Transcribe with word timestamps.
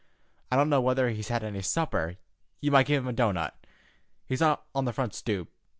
I 0.51 0.55
don't 0.55 0.69
know 0.71 0.81
whether 0.81 1.11
he's 1.11 1.27
had 1.27 1.43
any 1.43 1.61
supper. 1.61 2.17
You 2.59 2.71
might 2.71 2.87
give 2.87 3.03
him 3.03 3.07
a 3.09 3.13
doughnut. 3.13 3.55
He's 4.25 4.41
on 4.41 4.57
the 4.73 4.93
front 4.93 5.13
stoop. 5.13 5.51